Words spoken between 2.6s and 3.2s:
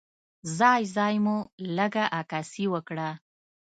وکړه.